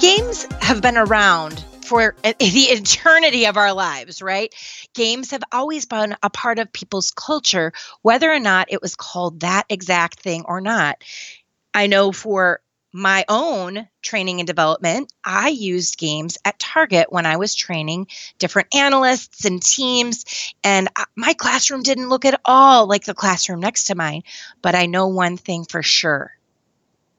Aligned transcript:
Games 0.00 0.46
have 0.62 0.80
been 0.80 0.96
around 0.96 1.62
for 1.84 2.14
the 2.22 2.32
eternity 2.40 3.44
of 3.46 3.58
our 3.58 3.74
lives, 3.74 4.22
right? 4.22 4.54
Games 4.94 5.32
have 5.32 5.42
always 5.52 5.84
been 5.84 6.16
a 6.22 6.30
part 6.30 6.58
of 6.58 6.72
people's 6.72 7.10
culture, 7.10 7.74
whether 8.00 8.32
or 8.32 8.40
not 8.40 8.72
it 8.72 8.80
was 8.80 8.96
called 8.96 9.40
that 9.40 9.66
exact 9.68 10.20
thing 10.20 10.44
or 10.46 10.62
not. 10.62 11.04
I 11.74 11.86
know 11.86 12.12
for 12.12 12.60
my 12.94 13.26
own 13.28 13.88
training 14.00 14.40
and 14.40 14.46
development, 14.46 15.12
I 15.22 15.50
used 15.50 15.98
games 15.98 16.38
at 16.46 16.58
Target 16.58 17.12
when 17.12 17.26
I 17.26 17.36
was 17.36 17.54
training 17.54 18.06
different 18.38 18.74
analysts 18.74 19.44
and 19.44 19.62
teams. 19.62 20.54
And 20.64 20.88
my 21.14 21.34
classroom 21.34 21.82
didn't 21.82 22.08
look 22.08 22.24
at 22.24 22.40
all 22.46 22.86
like 22.86 23.04
the 23.04 23.12
classroom 23.12 23.60
next 23.60 23.84
to 23.84 23.94
mine. 23.94 24.22
But 24.62 24.74
I 24.74 24.86
know 24.86 25.08
one 25.08 25.36
thing 25.36 25.66
for 25.66 25.82
sure 25.82 26.34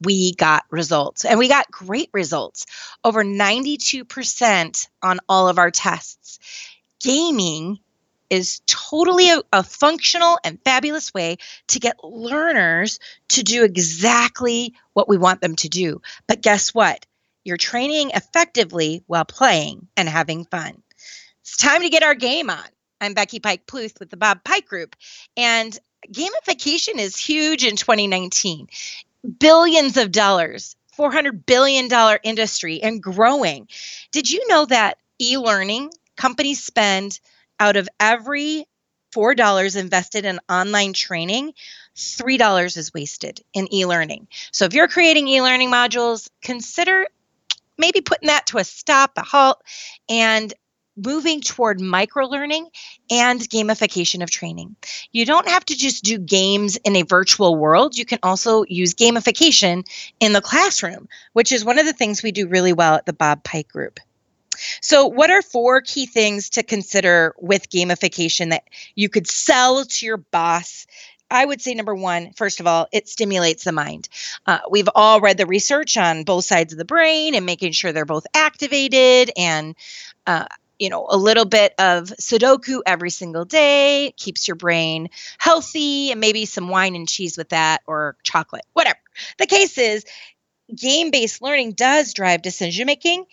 we 0.00 0.34
got 0.34 0.64
results 0.70 1.24
and 1.24 1.38
we 1.38 1.48
got 1.48 1.70
great 1.70 2.10
results 2.12 2.66
over 3.04 3.24
92% 3.24 4.88
on 5.02 5.20
all 5.28 5.48
of 5.48 5.58
our 5.58 5.70
tests. 5.70 6.38
Gaming 7.00 7.78
is 8.30 8.60
totally 8.66 9.30
a, 9.30 9.40
a, 9.52 9.62
functional 9.62 10.38
and 10.44 10.62
fabulous 10.62 11.14
way 11.14 11.38
to 11.68 11.80
get 11.80 12.04
learners 12.04 12.98
to 13.28 13.42
do 13.42 13.64
exactly 13.64 14.74
what 14.92 15.08
we 15.08 15.16
want 15.16 15.40
them 15.40 15.56
to 15.56 15.68
do. 15.68 16.02
But 16.26 16.42
guess 16.42 16.74
what? 16.74 17.06
You're 17.44 17.56
training 17.56 18.10
effectively 18.14 19.02
while 19.06 19.24
playing 19.24 19.88
and 19.96 20.08
having 20.08 20.44
fun. 20.44 20.82
It's 21.40 21.56
time 21.56 21.82
to 21.82 21.88
get 21.88 22.02
our 22.02 22.14
game 22.14 22.50
on. 22.50 22.64
I'm 23.00 23.14
Becky 23.14 23.38
Pike 23.38 23.66
Pluth 23.66 23.98
with 24.00 24.10
the 24.10 24.16
Bob 24.16 24.44
Pike 24.44 24.66
Group, 24.66 24.96
and 25.36 25.78
gamification 26.12 26.98
is 26.98 27.16
huge 27.16 27.64
in 27.64 27.76
2019 27.76 28.68
billions 29.38 29.96
of 29.96 30.12
dollars, 30.12 30.76
$400 30.96 31.46
billion 31.46 31.88
industry 32.22 32.82
and 32.82 33.02
growing. 33.02 33.68
Did 34.12 34.30
you 34.30 34.46
know 34.48 34.64
that 34.66 34.98
e 35.20 35.38
learning 35.38 35.90
companies 36.16 36.62
spend 36.62 37.20
out 37.60 37.76
of 37.76 37.88
every 37.98 38.66
$4 39.14 39.76
invested 39.76 40.24
in 40.24 40.40
online 40.48 40.92
training, 40.92 41.54
$3 41.96 42.76
is 42.76 42.92
wasted 42.92 43.40
in 43.54 43.72
e 43.72 43.86
learning. 43.86 44.28
So 44.52 44.64
if 44.64 44.74
you're 44.74 44.88
creating 44.88 45.28
e 45.28 45.42
learning 45.42 45.70
modules, 45.70 46.28
consider 46.42 47.06
maybe 47.78 48.00
putting 48.00 48.26
that 48.28 48.46
to 48.48 48.58
a 48.58 48.64
stop, 48.64 49.12
a 49.16 49.22
halt, 49.22 49.62
and 50.08 50.52
moving 51.04 51.40
toward 51.40 51.80
micro 51.80 52.26
learning 52.26 52.68
and 53.10 53.40
gamification 53.40 54.22
of 54.22 54.30
training. 54.30 54.76
You 55.12 55.24
don't 55.24 55.48
have 55.48 55.64
to 55.66 55.76
just 55.76 56.04
do 56.04 56.18
games 56.18 56.76
in 56.78 56.96
a 56.96 57.02
virtual 57.02 57.56
world. 57.56 57.96
You 57.96 58.04
can 58.04 58.18
also 58.22 58.64
use 58.68 58.94
gamification 58.94 59.86
in 60.20 60.32
the 60.32 60.40
classroom, 60.40 61.08
which 61.32 61.52
is 61.52 61.64
one 61.64 61.78
of 61.78 61.86
the 61.86 61.92
things 61.92 62.22
we 62.22 62.32
do 62.32 62.48
really 62.48 62.72
well 62.72 62.94
at 62.94 63.06
the 63.06 63.12
Bob 63.12 63.44
Pike 63.44 63.68
Group. 63.68 64.00
So, 64.80 65.06
what 65.06 65.30
are 65.30 65.40
four 65.40 65.80
key 65.80 66.06
things 66.06 66.50
to 66.50 66.64
consider 66.64 67.34
with 67.38 67.70
gamification 67.70 68.50
that 68.50 68.64
you 68.96 69.08
could 69.08 69.28
sell 69.28 69.84
to 69.84 70.06
your 70.06 70.16
boss 70.16 70.86
I 71.30 71.44
would 71.44 71.60
say 71.60 71.74
number 71.74 71.94
one, 71.94 72.32
first 72.32 72.60
of 72.60 72.66
all, 72.66 72.88
it 72.92 73.08
stimulates 73.08 73.64
the 73.64 73.72
mind. 73.72 74.08
Uh, 74.46 74.60
we've 74.70 74.88
all 74.94 75.20
read 75.20 75.36
the 75.36 75.46
research 75.46 75.96
on 75.96 76.24
both 76.24 76.46
sides 76.46 76.72
of 76.72 76.78
the 76.78 76.84
brain 76.84 77.34
and 77.34 77.44
making 77.44 77.72
sure 77.72 77.92
they're 77.92 78.06
both 78.06 78.26
activated 78.34 79.30
and 79.36 79.76
uh, 80.26 80.46
you 80.78 80.90
know, 80.90 81.06
a 81.08 81.16
little 81.16 81.44
bit 81.44 81.74
of 81.78 82.04
Sudoku 82.20 82.80
every 82.86 83.10
single 83.10 83.44
day 83.44 84.12
keeps 84.16 84.46
your 84.46 84.54
brain 84.54 85.10
healthy, 85.38 86.10
and 86.10 86.20
maybe 86.20 86.44
some 86.44 86.68
wine 86.68 86.94
and 86.94 87.08
cheese 87.08 87.36
with 87.36 87.50
that 87.50 87.82
or 87.86 88.16
chocolate, 88.22 88.64
whatever. 88.72 88.98
The 89.38 89.46
case 89.46 89.78
is, 89.78 90.04
game 90.74 91.10
based 91.10 91.42
learning 91.42 91.72
does 91.72 92.14
drive 92.14 92.42
decision 92.42 92.86
making, 92.86 93.26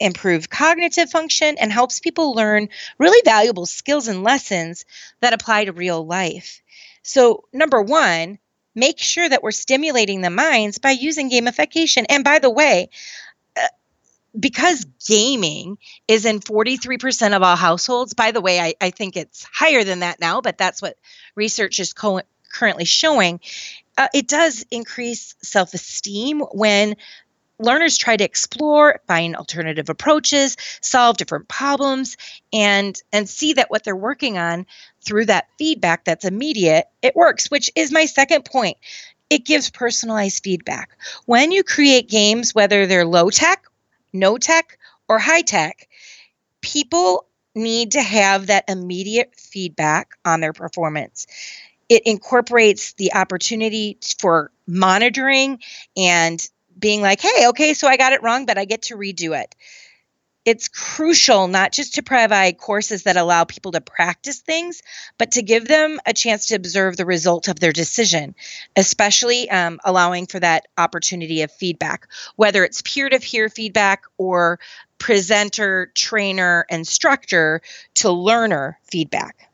improve 0.00 0.50
cognitive 0.50 1.10
function, 1.10 1.56
and 1.58 1.72
helps 1.72 2.00
people 2.00 2.34
learn 2.34 2.68
really 2.98 3.20
valuable 3.24 3.66
skills 3.66 4.08
and 4.08 4.24
lessons 4.24 4.84
that 5.20 5.32
apply 5.34 5.66
to 5.66 5.72
real 5.72 6.04
life. 6.06 6.62
So, 7.02 7.44
number 7.52 7.80
one, 7.82 8.38
make 8.74 8.98
sure 8.98 9.28
that 9.28 9.42
we're 9.42 9.50
stimulating 9.50 10.20
the 10.20 10.30
minds 10.30 10.78
by 10.78 10.90
using 10.90 11.30
gamification. 11.30 12.06
And 12.08 12.24
by 12.24 12.38
the 12.38 12.50
way, 12.50 12.90
because 14.38 14.86
gaming 15.06 15.78
is 16.06 16.24
in 16.24 16.40
43% 16.40 17.36
of 17.36 17.42
all 17.42 17.56
households, 17.56 18.14
by 18.14 18.30
the 18.30 18.40
way, 18.40 18.60
I, 18.60 18.74
I 18.80 18.90
think 18.90 19.16
it's 19.16 19.44
higher 19.52 19.84
than 19.84 20.00
that 20.00 20.20
now, 20.20 20.40
but 20.40 20.58
that's 20.58 20.80
what 20.80 20.96
research 21.34 21.80
is 21.80 21.92
co- 21.92 22.22
currently 22.52 22.84
showing. 22.84 23.40
Uh, 23.98 24.08
it 24.14 24.28
does 24.28 24.64
increase 24.70 25.34
self 25.42 25.74
esteem 25.74 26.40
when 26.40 26.96
learners 27.58 27.98
try 27.98 28.16
to 28.16 28.24
explore 28.24 29.00
find 29.06 29.36
alternative 29.36 29.90
approaches 29.90 30.56
solve 30.80 31.18
different 31.18 31.46
problems 31.46 32.16
and 32.52 33.00
and 33.12 33.28
see 33.28 33.52
that 33.52 33.70
what 33.70 33.84
they're 33.84 33.94
working 33.94 34.38
on 34.38 34.64
through 35.04 35.26
that 35.26 35.46
feedback 35.58 36.04
that's 36.04 36.24
immediate 36.24 36.86
it 37.02 37.14
works 37.14 37.50
which 37.50 37.70
is 37.76 37.92
my 37.92 38.06
second 38.06 38.46
point 38.46 38.78
it 39.28 39.44
gives 39.44 39.68
personalized 39.68 40.42
feedback 40.42 40.96
when 41.26 41.52
you 41.52 41.62
create 41.62 42.08
games 42.08 42.54
whether 42.54 42.86
they're 42.86 43.04
low 43.04 43.28
tech 43.28 43.66
no 44.12 44.38
tech 44.38 44.78
or 45.08 45.18
high 45.18 45.42
tech, 45.42 45.88
people 46.60 47.26
need 47.54 47.92
to 47.92 48.02
have 48.02 48.46
that 48.46 48.64
immediate 48.68 49.34
feedback 49.36 50.12
on 50.24 50.40
their 50.40 50.52
performance. 50.52 51.26
It 51.88 52.02
incorporates 52.06 52.92
the 52.94 53.14
opportunity 53.14 53.98
for 54.18 54.52
monitoring 54.66 55.58
and 55.96 56.40
being 56.78 57.02
like, 57.02 57.20
hey, 57.20 57.48
okay, 57.48 57.74
so 57.74 57.88
I 57.88 57.96
got 57.96 58.12
it 58.12 58.22
wrong, 58.22 58.46
but 58.46 58.56
I 58.56 58.64
get 58.64 58.82
to 58.82 58.96
redo 58.96 59.38
it 59.38 59.54
it's 60.50 60.66
crucial 60.66 61.46
not 61.46 61.70
just 61.70 61.94
to 61.94 62.02
provide 62.02 62.58
courses 62.58 63.04
that 63.04 63.16
allow 63.16 63.44
people 63.44 63.70
to 63.70 63.80
practice 63.80 64.40
things, 64.40 64.82
but 65.16 65.30
to 65.30 65.42
give 65.42 65.68
them 65.68 66.00
a 66.04 66.12
chance 66.12 66.46
to 66.46 66.56
observe 66.56 66.96
the 66.96 67.06
result 67.06 67.46
of 67.46 67.60
their 67.60 67.70
decision, 67.70 68.34
especially 68.74 69.48
um, 69.48 69.78
allowing 69.84 70.26
for 70.26 70.40
that 70.40 70.66
opportunity 70.76 71.42
of 71.42 71.52
feedback, 71.52 72.08
whether 72.34 72.64
it's 72.64 72.82
peer 72.82 73.08
to 73.08 73.20
peer 73.20 73.48
feedback 73.48 74.02
or 74.18 74.58
presenter, 74.98 75.92
trainer, 75.94 76.66
instructor 76.68 77.62
to 77.94 78.10
learner 78.10 78.76
feedback. 78.82 79.49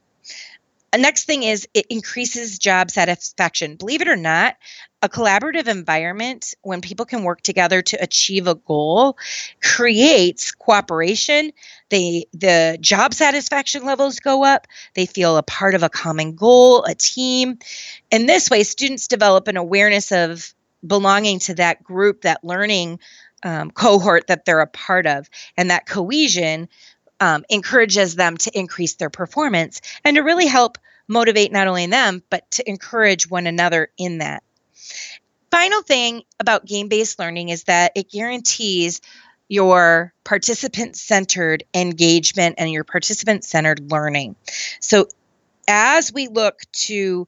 Next 0.97 1.25
thing 1.25 1.43
is 1.43 1.69
it 1.75 1.87
increases 1.91 2.59
job 2.59 2.91
satisfaction. 2.91 3.77
Believe 3.77 4.01
it 4.01 4.09
or 4.09 4.17
not, 4.17 4.57
a 5.03 5.09
collaborative 5.09 5.69
environment 5.69 6.55
when 6.63 6.81
people 6.81 7.07
can 7.07 7.23
work 7.23 7.43
together 7.43 7.83
to 7.83 8.03
achieve 8.03 8.47
a 8.47 8.55
goal 8.55 9.17
creates 9.63 10.53
cooperation. 10.53 11.53
They 11.91 12.27
the 12.33 12.79
job 12.81 13.15
satisfaction 13.15 13.85
levels 13.85 14.21
go 14.21 14.45
up. 14.45 14.67
They 14.95 15.07
feel 15.07 15.37
a 15.37 15.43
part 15.43 15.75
of 15.75 15.83
a 15.83 15.89
common 15.89 16.35
goal 16.35 16.85
a 16.85 16.95
team. 16.95 17.59
In 18.11 18.27
this 18.27 18.51
way 18.51 18.63
students 18.63 19.07
develop 19.07 19.49
an 19.49 19.57
awareness 19.57 20.13
of 20.13 20.55
belonging 20.87 21.39
to 21.41 21.55
that 21.55 21.83
group 21.83 22.23
that 22.23 22.45
learning 22.45 22.99
um, 23.43 23.71
cohort 23.71 24.27
that 24.29 24.45
they're 24.45 24.61
a 24.61 24.67
part 24.67 25.07
of 25.07 25.29
and 25.57 25.71
that 25.71 25.87
cohesion 25.87 26.69
um, 27.21 27.45
encourages 27.49 28.15
them 28.15 28.37
to 28.37 28.59
increase 28.59 28.95
their 28.95 29.11
performance 29.11 29.81
and 30.05 30.17
to 30.17 30.23
really 30.23 30.47
help 30.47 30.79
motivate 31.09 31.53
not 31.53 31.69
only 31.69 31.87
them 31.87 32.23
but 32.31 32.51
to 32.51 32.69
encourage 32.69 33.31
one 33.31 33.47
another 33.47 33.89
in 33.97 34.19
that 34.19 34.43
Final 35.51 35.83
thing 35.83 36.23
about 36.41 36.67
game 36.67 36.89
based 36.89 37.19
learning 37.19 37.49
is 37.49 37.65
that 37.65 37.93
it 37.95 38.11
guarantees 38.11 39.01
your 39.49 40.13
participant 40.25 40.97
centered 40.97 41.65
engagement 41.73 42.57
and 42.59 42.71
your 42.71 42.85
participant 42.85 43.45
centered 43.45 43.91
learning. 43.91 44.35
So, 44.81 45.09
as 45.69 46.13
we 46.13 46.29
look 46.29 46.61
to 46.73 47.27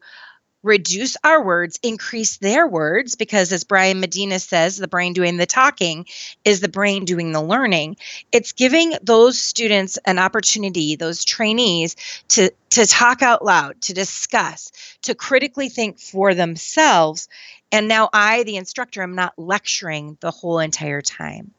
reduce 0.63 1.17
our 1.23 1.45
words, 1.45 1.79
increase 1.83 2.39
their 2.39 2.67
words, 2.67 3.15
because 3.15 3.53
as 3.53 3.65
Brian 3.65 4.01
Medina 4.01 4.39
says, 4.39 4.77
the 4.77 4.89
brain 4.89 5.13
doing 5.13 5.37
the 5.37 5.47
talking 5.47 6.07
is 6.45 6.61
the 6.61 6.69
brain 6.69 7.05
doing 7.05 7.33
the 7.33 7.43
learning. 7.43 7.97
It's 8.33 8.53
giving 8.53 8.95
those 9.03 9.41
students 9.41 9.99
an 10.05 10.19
opportunity, 10.19 10.97
those 10.97 11.25
trainees, 11.25 11.97
to, 12.29 12.51
to 12.71 12.87
talk 12.87 13.23
out 13.23 13.45
loud, 13.45 13.81
to 13.83 13.95
discuss, 13.95 14.73
to 15.03 15.15
critically 15.15 15.69
think 15.69 15.99
for 15.99 16.35
themselves. 16.35 17.29
And 17.71 17.87
now 17.87 18.09
I, 18.13 18.43
the 18.43 18.57
instructor, 18.57 19.03
am 19.03 19.15
not 19.15 19.39
lecturing 19.39 20.17
the 20.21 20.31
whole 20.31 20.59
entire 20.59 21.03
time. 21.03 21.53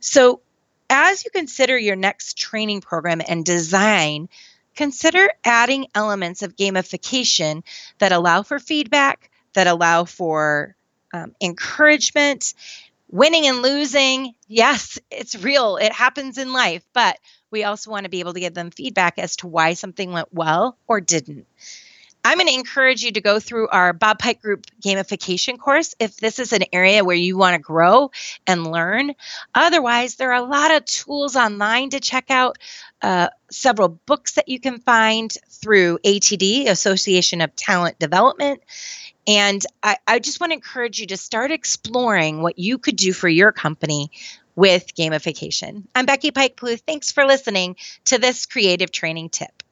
So 0.00 0.40
as 0.88 1.24
you 1.24 1.30
consider 1.30 1.76
your 1.76 1.96
next 1.96 2.38
training 2.38 2.80
program 2.80 3.20
and 3.26 3.44
design, 3.44 4.28
consider 4.76 5.28
adding 5.44 5.86
elements 5.94 6.42
of 6.42 6.56
gamification 6.56 7.62
that 7.98 8.12
allow 8.12 8.42
for 8.42 8.58
feedback, 8.58 9.30
that 9.54 9.66
allow 9.66 10.04
for 10.04 10.76
um, 11.12 11.34
encouragement, 11.40 12.54
winning 13.10 13.46
and 13.46 13.62
losing. 13.62 14.34
Yes, 14.48 14.98
it's 15.10 15.34
real, 15.42 15.76
it 15.76 15.92
happens 15.92 16.38
in 16.38 16.52
life, 16.52 16.84
but 16.92 17.18
we 17.50 17.64
also 17.64 17.90
want 17.90 18.04
to 18.04 18.10
be 18.10 18.20
able 18.20 18.34
to 18.34 18.40
give 18.40 18.54
them 18.54 18.70
feedback 18.70 19.18
as 19.18 19.36
to 19.36 19.46
why 19.46 19.74
something 19.74 20.12
went 20.12 20.32
well 20.32 20.76
or 20.86 21.00
didn't. 21.00 21.46
I'm 22.26 22.38
going 22.38 22.48
to 22.48 22.54
encourage 22.54 23.04
you 23.04 23.12
to 23.12 23.20
go 23.20 23.38
through 23.38 23.68
our 23.68 23.92
Bob 23.92 24.18
Pike 24.18 24.42
Group 24.42 24.66
gamification 24.84 25.60
course 25.60 25.94
if 26.00 26.16
this 26.16 26.40
is 26.40 26.52
an 26.52 26.64
area 26.72 27.04
where 27.04 27.14
you 27.14 27.36
want 27.36 27.54
to 27.54 27.60
grow 27.60 28.10
and 28.48 28.66
learn. 28.66 29.12
Otherwise, 29.54 30.16
there 30.16 30.32
are 30.32 30.42
a 30.42 30.44
lot 30.44 30.72
of 30.72 30.84
tools 30.86 31.36
online 31.36 31.90
to 31.90 32.00
check 32.00 32.28
out, 32.28 32.58
uh, 33.00 33.28
several 33.48 33.88
books 33.88 34.32
that 34.32 34.48
you 34.48 34.58
can 34.58 34.80
find 34.80 35.36
through 35.50 36.00
ATD, 36.04 36.68
Association 36.68 37.40
of 37.40 37.54
Talent 37.54 37.96
Development. 38.00 38.60
And 39.28 39.64
I, 39.84 39.98
I 40.08 40.18
just 40.18 40.40
want 40.40 40.50
to 40.50 40.56
encourage 40.56 40.98
you 40.98 41.06
to 41.06 41.16
start 41.16 41.52
exploring 41.52 42.42
what 42.42 42.58
you 42.58 42.78
could 42.78 42.96
do 42.96 43.12
for 43.12 43.28
your 43.28 43.52
company 43.52 44.10
with 44.56 44.96
gamification. 44.96 45.84
I'm 45.94 46.06
Becky 46.06 46.32
Pike 46.32 46.56
Pluth. 46.56 46.80
Thanks 46.80 47.12
for 47.12 47.24
listening 47.24 47.76
to 48.06 48.18
this 48.18 48.46
creative 48.46 48.90
training 48.90 49.28
tip. 49.28 49.62